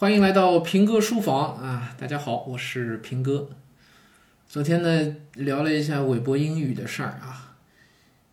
[0.00, 1.94] 欢迎来到平哥书房啊！
[1.98, 3.50] 大家好，我是平哥。
[4.48, 7.52] 昨天呢聊了一下韦博英语的事儿啊，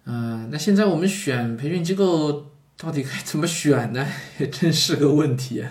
[0.06, 4.08] 嗯、那现在我们选培训机构到底该怎么选呢？
[4.40, 5.62] 也真是个问题。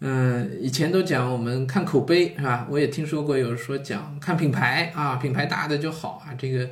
[0.00, 2.68] 嗯、以前都讲我们看口碑是吧？
[2.70, 6.66] 我也听说过有说讲看品牌啊，品牌大的就好啊，这个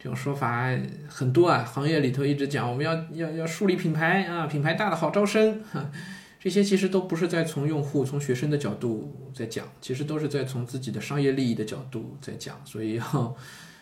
[0.00, 0.68] 这种说法
[1.06, 1.62] 很多啊。
[1.62, 5.62] 行业里头一直讲我们要要要树立品牌啊，品牌大的好招生。
[5.72, 5.88] 哈
[6.40, 13.36] 这些其实都不是在从用户、从学生的角度在讲，其实都是在从自己的商业利益的角度在讲，所以要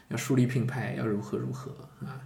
[0.09, 2.21] 要树立品牌，要如何如何啊，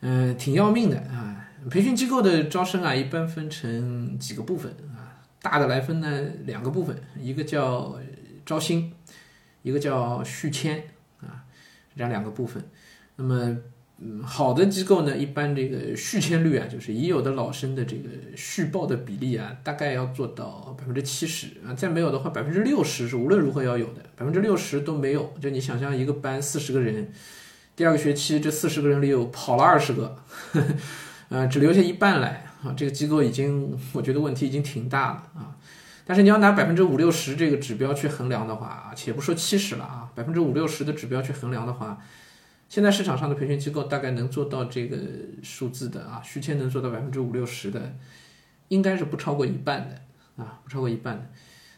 [0.00, 1.48] 嗯、挺要命的啊。
[1.70, 7.98] 培训机构的招生啊，一般分成几个部分啊，大的来分呢两个部分，一个叫
[8.46, 8.92] 招新，
[9.62, 10.84] 一个叫续签
[11.20, 11.42] 啊，
[11.96, 12.62] 这样两个部分。
[13.16, 13.58] 那么
[14.00, 27.10] 嗯，好的机构呢，一般这个续签率啊，就是已有的老生的这个续报的比例啊，大概要做到百分之七十啊，再没有的话，百分之六十是无论如何要有的，百分之六十都没有，就你想象一个班四十个人，
[27.74, 30.16] 第二个学期这四十个人里有跑了二十个，
[30.52, 30.66] 呵呵
[31.30, 35.56] 呃，只留下一半来啊，这个机构已经我觉得问题已经挺大了啊。
[36.06, 41.98] 但是你要拿百分之五六十这个指标去衡量的话啊，且不说七十了啊，百分之五六十的指标去衡量的话。
[42.68, 44.98] 现在市场上的培训机构大概能做到这个
[45.42, 47.96] 数字的啊，续签能做到百分之五六十的，
[48.68, 51.30] 应该是不超过一半的啊，不超过一半的。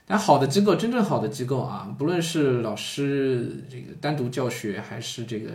[0.05, 5.53] 但好的机构，真正好的机构啊，不论是老师这个单独教学，还是这个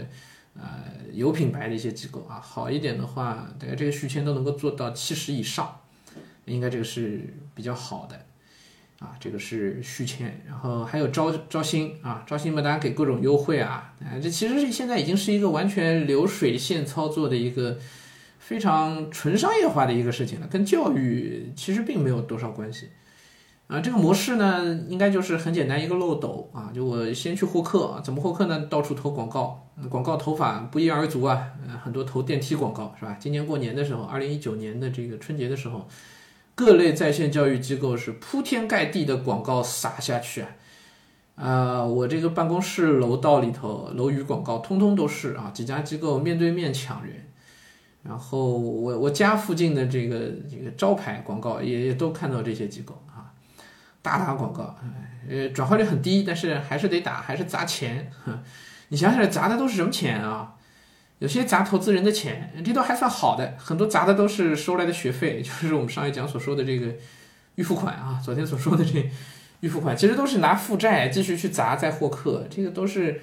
[0.54, 5.82] 呃有品牌的一些机构啊，好一点的话，大概这个续签都能够做到七十以上，
[6.46, 8.26] 应该这个是比较好的。
[9.00, 17.78] 啊，这个是续签，然后还有招招新啊，招新嘛，大家给各种优惠啊，啊，这其实是现在已经是一个完全流水线操作的一个
[18.40, 22.88] 非常纯商业化的一个事情了，跟教育其实并没有多少关系。
[23.68, 28.66] 啊，这个模式呢，应该就是很简单一个漏斗啊，就我先去获客，怎么获客呢？
[28.70, 31.52] 到处投广告，广告投法不一而足啊，
[31.84, 33.18] 很多投电梯广告是吧？
[33.20, 35.86] 今年过年的时候，二零一九年的这个春节的时候。
[36.56, 40.48] 各类在线教育机构是铺天盖地的广告撒下去啊！
[41.36, 47.28] 啊、我这个办公室楼道里头楼宇广告通通都是啊，几家机构面对面抢人，
[48.04, 53.36] 然后我我家附近的这个这个招牌广告也也都看到这些机构啊，
[54.02, 54.74] 大打广告，
[55.30, 58.10] 呃，转化率很低，但是还是得打，还是砸钱。
[58.24, 58.42] 哼
[58.88, 60.55] 你想想砸的都是什么钱啊？
[61.20, 66.94] 有些砸投资人的钱，这都还算好的，很多砸的都是收来的学费， 就是我们上一讲所说的这个
[67.56, 69.10] 预付款啊，昨天所说的这
[69.62, 73.22] 预付款，其实都是拿负债继续去砸再获客，这个都是，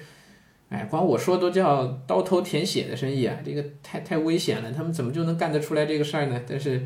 [0.69, 6.41] 哎，光我说都叫刀头舔血的生意啊，这个太太危险了，他们怎么就能干得出来这个事儿呢？
[6.49, 6.85] 但是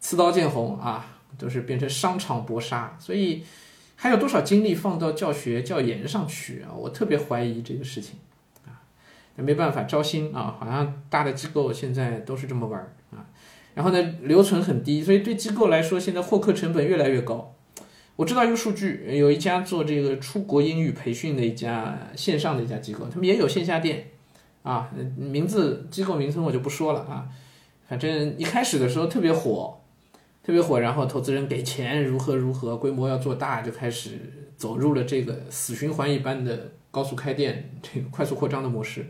[0.00, 3.44] 刺刀见红啊，都是变成商场搏杀，所以
[3.96, 6.72] 还有多少精力放到教学教研上去啊？
[6.74, 8.14] 我特别怀疑这个事情。
[9.38, 12.78] 也没办法，招新啊，好像大的机构现在都是这么玩
[13.12, 13.24] 啊。
[13.74, 17.54] 然后呢，留存很低，所以对机构来说，现在获客成本越来越高。
[18.16, 24.08] 我知道一个数据，有一家做这个出国英语培训的一家线上的一家机构，他们也有线下店
[24.64, 27.28] 啊，名字机构名称我就不说了啊。
[27.88, 29.77] 反正一开始的时候特别火，
[30.48, 34.18] 特别火，然后投资人给钱如何如何，规模要做大，就开始
[34.56, 39.04] 走入了这个死循环一般的高速开店、这个快速扩张的模式。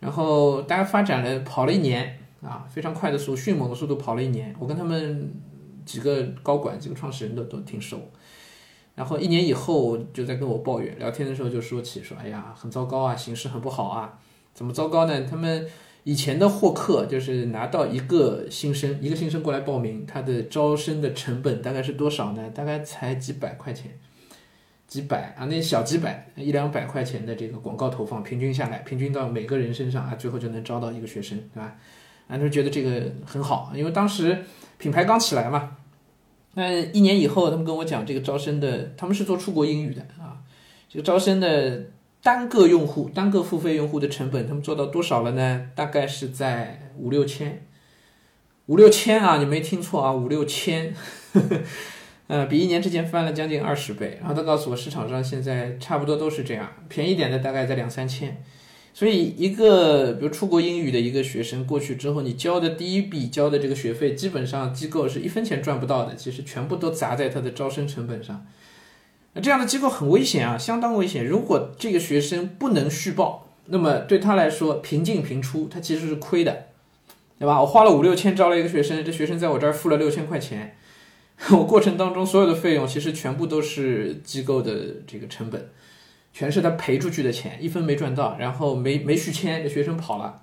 [0.00, 4.56] 然后大家发展了，跑了一年啊，非常快的速度，迅猛的速度跑了一年。
[4.58, 5.34] 我跟他们
[5.84, 8.00] 几个高管、几个创始人都都挺熟。
[8.94, 14.18] 然后一年以后就在跟我抱怨，聊天的时候就说起说，哎呀，很糟糕啊，形势很不好啊。
[14.54, 15.26] 怎么糟糕呢？
[15.28, 15.66] 他们
[16.04, 22.50] 以前的获客就是拿到一个新生，一个新生过来报名，他的招生的成本大概是多少呢？
[22.54, 23.90] 大概才几百块钱。
[24.86, 31.74] 几百啊，那小几百一两百块钱的这个广告投放，平均下来，平均到每个人身上啊，最后就能招到一个学生，对吧？
[32.28, 34.44] 啊，就觉得这个很好，因为当时
[34.76, 35.78] 品牌刚起来嘛。
[36.52, 40.38] 那一年以后，他们跟我讲这个招生的，他们是做出国英语的啊，
[40.88, 41.86] 这个招生的
[42.24, 45.66] 单个用户、单个付费用户的成本，他们做到多少了呢？
[45.74, 47.66] 大概是在五六千，
[48.64, 50.94] 五六千啊，你没听错啊，五六千。
[52.26, 58.42] 呃，比一年之前翻了将近二十倍，然后他告诉我，市场上现在差不多都是这样，便宜点的大概在两三千，
[58.94, 68.46] 所以一个比如出国英语的一个学生过去之后，你交的第一笔交的这个学费，基本上机构是一分钱赚不到的，其实全部都砸在他的招生成本上。
[69.34, 71.26] 那这样的机构很危险啊，相当危险。
[71.26, 76.66] 如果这个学生不能续报，那么对他来说平进平出，他其实是亏的，
[77.38, 77.60] 对吧？
[77.60, 80.76] 我花了五六千招了一个学生，这学生在我这儿付了六千块钱。
[81.50, 84.72] 我过程当中所有的费用其实全部都是机构的
[85.04, 85.68] 这个成本，
[86.32, 90.42] 全是他赔出去的钱，一分没赚到，然后没没续签，这学生跑了，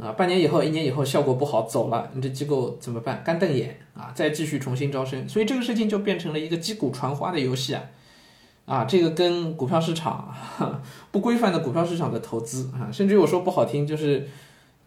[0.00, 3.20] 啊，半年以后、一年以后效果不好走了，你这机构怎么办？
[3.24, 7.82] 干瞪眼啊，再继续重新招生，所以这个事情就变成了一个击鼓传花的游戏啊。
[8.64, 10.34] 啊，这个跟股票市场
[11.10, 14.28] 不规范的股票市场的投资啊，甚至于我说不好听，就是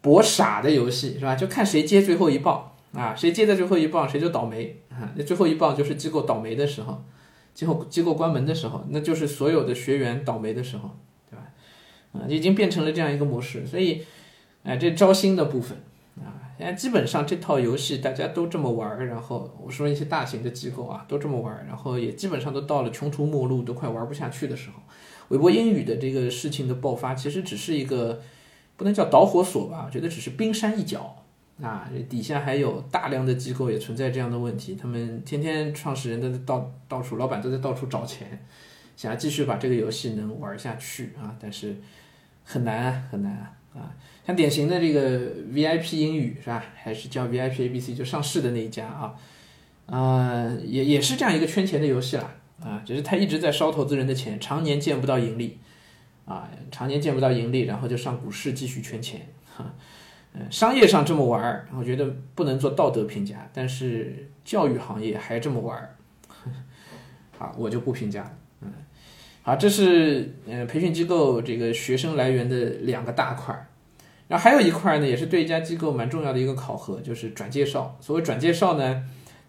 [0.01, 1.36] 博傻的游戏，是吧？
[1.36, 5.12] 就看谁接最后一棒啊，谁接的最后一棒，谁就倒霉啊。
[5.16, 7.04] 那最后一棒就是机构倒霉的时候，
[7.54, 10.92] 机构机构关门的时候，那就是所有的学员倒霉的时候，
[11.30, 11.44] 对吧？
[12.13, 14.04] 啊，已经变成了这样一个模式，所以，
[14.63, 15.78] 哎，这招新的部分。
[16.57, 24.81] 现在基本上这套游戏大家都这么玩儿，然后我说一些大型的机构啊都这么玩儿，然后也基本上都到了穷途末路，都快玩不下去的时候。
[25.30, 28.22] 韦博英语的这个事情的爆发，其实只是一个
[28.78, 31.16] 不能叫导火索吧，我觉得只是冰山一角
[31.62, 31.90] 啊。
[32.07, 38.46] 底下还有大量的机构也存在这样的问题，他们天天创始人都在到到处，老板都在到处找钱，
[38.96, 41.75] 想要继续把这个游戏能玩下去啊，但是
[42.44, 43.34] 很难很难
[43.74, 43.92] 啊。
[44.25, 45.19] 像典型的这个
[45.54, 46.63] VIP 英语是吧？
[46.75, 49.16] 还是叫 VIP ABC 就上市的那一家啊，
[49.86, 55.60] 啊，也也是这样一个圈钱的游戏啦啊，只是他一直在烧投资人的钱，常年见不到盈利
[56.25, 59.75] 啊，常年见不到盈利，然后就上股市继续圈钱哈。
[60.33, 65.95] 嗯，商业上这么玩儿，我觉得不能做道德评价，但是教育行业还这么玩儿，
[67.38, 68.38] 啊，我就不评价了。
[68.62, 68.74] 嗯，
[69.44, 73.68] 好，这是呃培训机构这个学生来源的两个大块儿。
[74.27, 77.95] 然后还有一块呢，也是对一家机构蛮重要的一个考核，就是转介绍。
[78.01, 79.04] 所谓转介绍呢，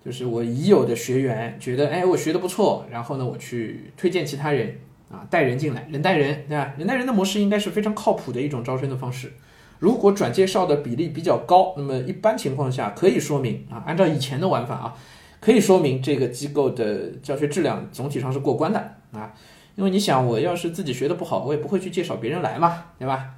[0.05, 4.79] 就是我已有的学员觉得，哎，我学的不错，然后呢，我去推荐其他人
[5.11, 6.75] 啊，带人进来，人带人，对吧？
[6.77, 9.33] 人带人的模式应该是非常靠谱的一种招生的方式。
[9.79, 14.95] 如果转介绍的比例比较高，那么一般情况下可以说明啊，按照以前的玩法啊，
[15.41, 18.79] 可以说明这个机构的教学质量总体上是过关的
[19.13, 19.33] 啊。
[19.75, 23.35] 因为你想，我要是自己学的不好，我也不会去介绍别人来嘛，对吧？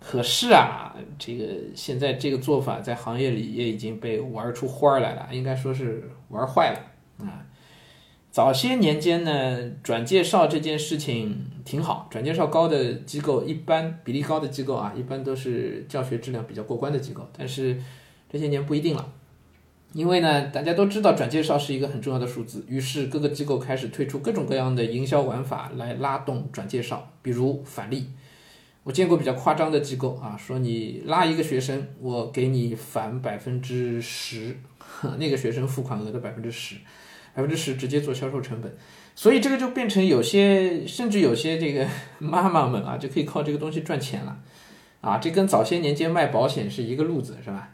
[0.00, 1.44] 可是啊，这个
[1.74, 7.44] 现在这个做法在行业里也已经被玩出花儿来了，应该说是玩坏了啊。
[8.30, 17.28] 早些年间呢，转介绍这件事情挺好，转介绍高的机构，一般比例高的机构啊，一般都是教学质量比较过关的机构。
[17.36, 17.76] 但是
[18.30, 19.12] 这些年不一定了，
[19.92, 28.06] 因为呢，大家都知道转介绍是一个很重要的数字，于是各个机构开始推出各种各样的营销玩法来拉动转介绍，比如返利。
[28.82, 34.56] 我见过比较夸张的机构啊，说你拉一个学生，我给你返百分之十，
[35.18, 36.76] 那个学生付款额的百分之十，
[37.34, 38.74] 百分之十直接做销售成本，
[39.14, 41.86] 所以这个就变成有些甚至有些这个
[42.18, 44.38] 妈妈们啊，就可以靠这个东西赚钱了，
[45.02, 47.70] 啊，这跟早些年间卖保险是一个路子，是吧？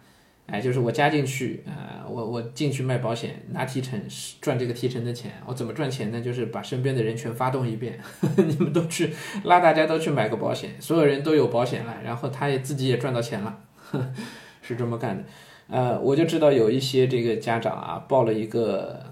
[0.47, 4.01] 哎，就是我加进去，呃，我我进去卖保险，拿提成
[4.41, 5.33] 赚这个提成的钱。
[5.45, 6.21] 我怎么赚钱呢？
[6.21, 7.99] 就是把身边的人全发动一遍，
[8.37, 9.13] 你们都去
[9.43, 13.59] 拉，大家都去买个保险，所有人都有保险了，然后他也自己也赚到钱了，
[14.63, 15.25] 是这么干的。
[15.69, 19.03] 呃，我就知道有一些这个家长啊，报了一个，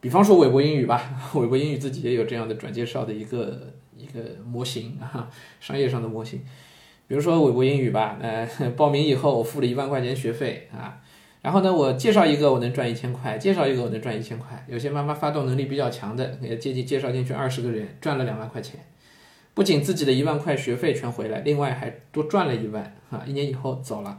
[0.00, 5.28] 比方说韦博英语吧，韦博英语自己也有这样的转介绍的一个一个模型啊，
[5.58, 6.40] 商业上的模型。
[7.08, 8.46] 比如说韦博英语吧，呃，
[8.76, 11.00] 报名以后我付了一万块钱学费啊，
[11.40, 14.62] 然后呢，我介绍一个我能赚一千块，介绍一个我能赚一千块。
[14.68, 18.78] 有些妈妈发动能力比较强的，也接近介绍进去二十个人，赚了两万块钱，
[19.54, 23.22] 不仅自己的一万块学费全回来，另外还多赚了一万啊！
[23.26, 24.18] 一年以后走了。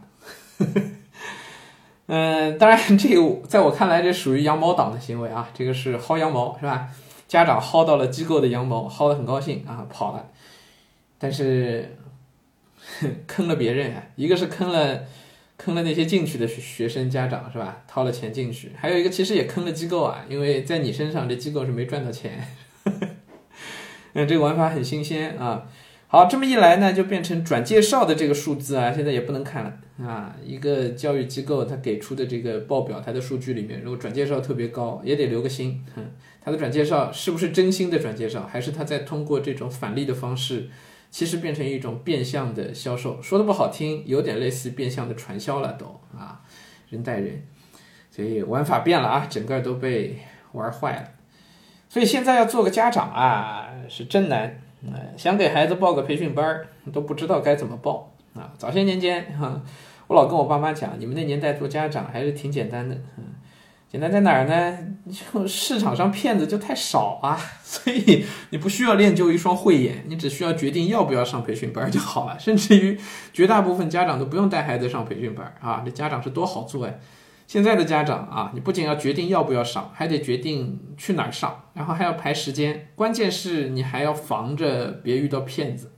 [2.08, 6.88] 嗯， 当然这个在我看来这属于羊毛党的行为啊，这个是薅羊毛是吧？
[7.28, 10.26] 家长薅到了机构的羊毛，薅得很高兴啊，跑了，
[11.20, 11.96] 但是。
[13.28, 15.06] 坑了别人啊，一个是坑了，
[15.58, 17.84] 坑了那些进去的学生家长是吧？
[17.88, 22.44] 掏了钱进去，还有一个其实也坑了机构啊，因为在你身上这机构是没赚到钱。
[24.14, 25.68] 嗯，这个玩法很新鲜啊。
[26.08, 30.36] 好，这么一来呢，就变成转介绍的这个数字啊，现在也不能看了啊。
[30.44, 35.86] 一个教育机构它给出的这个报表，它的数据里面，如果转介绍特别高，也得留个心。
[36.44, 40.70] 它的转介绍是不是真心的转介绍，还是他在通过这种返利的方式？
[41.12, 46.42] 其实变成一种变相的销售，说的不好听，有点类似变相的传销了，都啊，
[46.90, 47.42] 人带人，
[48.12, 50.20] 所以玩法变了啊，整个都被
[50.52, 51.04] 玩坏了。
[51.90, 54.62] 所以现在要做个家长啊，是真难，
[55.18, 56.62] 想给孩子报个培训班
[56.94, 58.54] 都不知道该怎么报啊。
[58.58, 59.60] 早些年间哈，
[60.08, 62.96] 我老跟我爸妈讲，你们那年代做家长还是挺简单的，
[63.92, 64.78] 简单在哪儿呢？
[65.34, 72.38] 就市场上骗子就太少啊，所以你不需要练就一双慧眼，你只需要决定要不要上培训班就好了。
[72.38, 73.00] 甚至于
[73.34, 76.94] 绝大部分家长都不用带孩子上培训班啊，这家长是多好做呀！
[77.48, 85.92] 现在的家长啊，你不仅要决定要不要上，还得决定去哪儿上，然后还要排时间，关键是你还要防着别遇到骗子。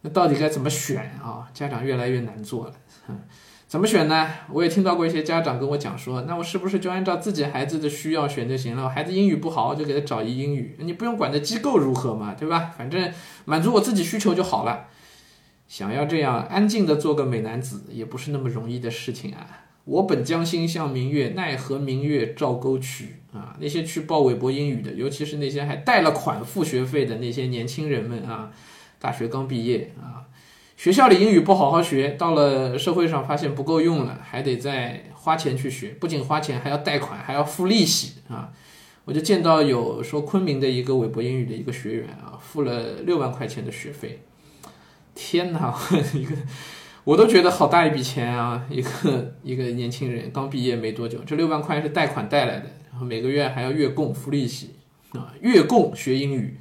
[0.00, 1.50] 那到底该怎么选啊？
[1.52, 2.72] 家长越来越难做了。
[3.68, 4.30] 怎么选呢？
[4.50, 8.88] 我也听到过一些家长跟我讲说，那我是不是就按照自己孩子的需要选就行了？
[8.88, 12.72] 孩子英语不好，就给他找一英语，你不用管这机构如何嘛，对吧？
[12.78, 13.12] 反正
[13.44, 14.86] 满足我自己需求就好了。
[15.68, 19.46] 想要这样安静的做个美男子，也不是那么容易的事情啊。
[19.84, 23.54] 我本将心向明月，奈何明月照沟渠啊！
[23.60, 28.50] 那些去报韦博英语的，尤其是那些还贷了款付学费的那些年轻人们啊，
[28.98, 30.27] 大学刚毕业啊。
[30.78, 38.52] 学校里英语不好好学，到了社会上发现不够用了，还得再花钱去学，不仅花钱，还要贷款，还要付利息啊！
[39.04, 44.22] 我就见到有说昆明的一个韦博英语的一个学员啊，付了六万块钱的学费，
[45.16, 45.76] 天哪，
[46.14, 46.36] 一个
[47.02, 48.64] 我都觉得好大一笔钱啊！
[48.70, 54.76] 一个一个年轻人刚毕业没多久，这六万块是贷款贷来的，然后每个月还要月供付利息
[55.14, 56.56] 啊，月供学英语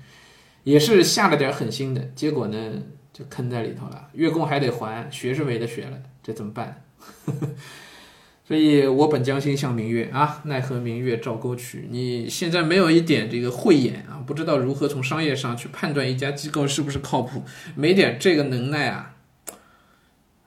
[0.64, 2.74] 也是下了点狠心的，结果呢？
[3.18, 6.84] 就坑在里头了，月供还得还，学是没得学了，这怎么办？
[8.48, 11.88] 所以我本将心向明月啊，奈何明月照沟渠。
[11.90, 17.42] 你现在没有一点这个慧眼啊，不知道如何从商业上去判断一家机构是不是靠谱，
[17.74, 19.16] 没点这个能耐啊，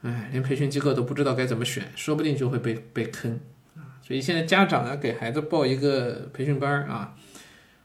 [0.02, 3.40] 哎，连培训机构都不知道该怎么选，说不定就会被被坑
[3.74, 3.98] 啊。
[4.00, 7.16] 所以现在家长呢，给孩子报一个培训班啊，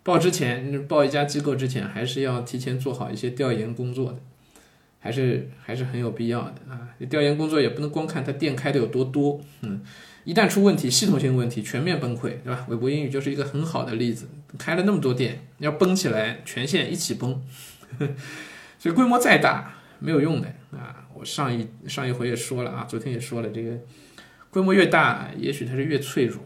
[0.03, 4.19] 报之前报一家机构之前，还是要提前做好一些调研工作的。
[5.05, 6.89] 还是还是很有必要的啊！
[7.07, 9.79] 调研工作也不能光看他店开的有多多，嗯，
[10.23, 12.65] 一旦出问题，系统性问题，全面崩溃，对吧？
[12.67, 17.39] 韦博英语就是一个很好的例子，开了那么多店，要崩起来，全线一起崩，
[18.79, 21.05] 所以规模再大没有用的啊！
[21.13, 23.77] 我上一上一回也说了啊，昨天也说了，这个
[24.49, 26.43] 规模越大，也许它是越脆弱。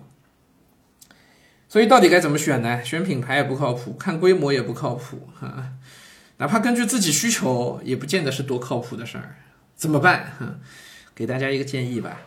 [1.70, 2.84] 所以到底该怎么选呢？
[2.84, 5.75] 选品牌也不靠谱，看规模也不靠谱，哈。
[6.39, 9.36] 哪怕根据自己需求，也不见得是多靠谱的事儿，
[9.75, 10.34] 怎么办？
[11.13, 12.22] 给大家一个建议吧。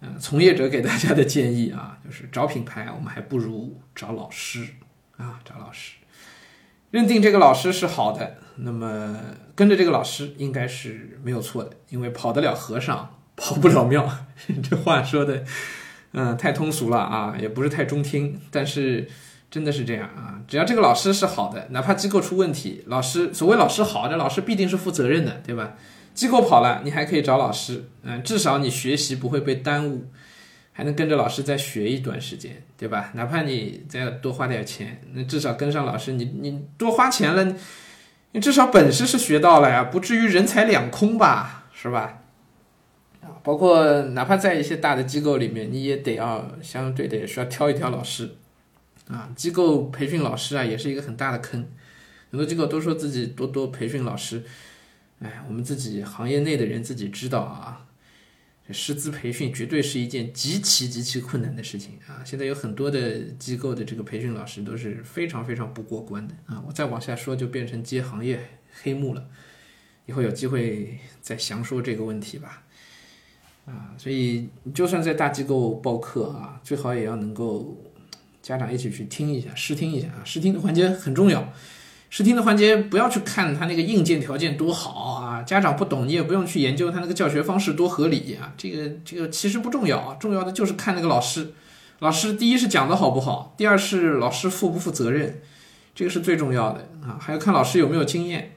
[0.00, 4.68] 嗯，从业者给大家的建议啊， 就是找品牌，我们还不如找老师
[5.16, 5.94] 啊，找老师。
[6.90, 9.18] 认定这个老师是好的，那么
[9.54, 14.06] 跟着这个老师应该是没有错的，因为跑得了和尚跑不了庙。
[14.62, 15.42] 这话说的，
[16.12, 19.08] 嗯，太通俗了啊，也不是太中听，但是。
[19.50, 20.40] 真的是这样啊！
[20.46, 25.74] 只要这个老师是好的，哪怕机构出问题，老师所谓老师好，这老师必定是负责任的，对吧？
[26.12, 30.06] 机构跑了，你还可以找老师，嗯，至少你学习不会被耽误，
[30.72, 33.10] 还能跟着老师再学一段时间，对吧？
[33.14, 37.54] 哪怕你再多花点钱，那至少跟上老师，你你多花钱了，
[38.32, 42.18] 你至少本事是学到了呀，不至于人财两空吧，是吧？
[43.22, 48.36] 啊，包括哪怕在一些大的机构里面，你也得要相对的也需要挑一挑老师。
[49.08, 51.66] 啊，机构培训老师啊，也是一个很大的坑。
[52.30, 54.44] 很多机构都说自己多多培训老师，
[55.20, 57.86] 哎，我们自己行业内的人自己知道啊，
[58.66, 62.22] 这师资培训绝对是一件极其极其困难的事情啊。
[62.22, 66.62] 现在有很多的机构的这个培训老师都是非常非常不过关的啊。
[66.66, 68.38] 我再往下说就变成揭行业
[68.82, 69.26] 黑幕了，
[70.04, 72.64] 以后有机会再详说这个问题吧。
[73.64, 77.74] 啊，所以就算在大机构报课啊，最好也要能够。
[78.48, 80.24] 家长一起去听一下，试听一下啊！
[80.24, 81.52] 试听的环节很重要，
[82.08, 84.90] 试听的环节不要去看他那个硬件条件多好
[85.20, 91.52] 啊，家长不懂，你也不用去研究他那个教学方式多合理啊，这个这个其实不重要啊，重要的就是看那个老师，
[91.98, 95.42] 老师第一是讲的好不好，第二是老师负不负责任，
[95.94, 98.52] 这个是最重要的啊，还要看老师有没有经验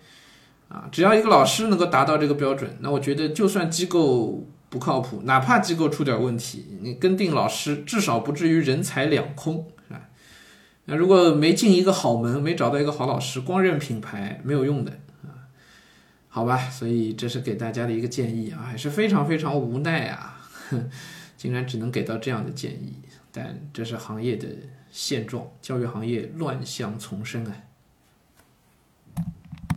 [0.69, 4.47] 啊，只要一个老师能够达到这个标准，那我觉得就算机构。
[4.71, 9.67] 不靠谱，哪怕机构出点问题，你跟定老师至少不至于人财两空，
[10.91, 14.91] 那如果没进一个好门，没找到一个好老师，光认品牌没有用的
[15.23, 15.47] 啊，
[16.27, 16.69] 好吧？
[16.69, 20.45] 所以这是给大家的一个建议啊，还是非常非常无奈啊，
[21.37, 22.95] 竟然只能给到这样的建议，
[23.31, 24.49] 但这是行业的
[24.91, 27.55] 现状，教育行业乱象丛生啊。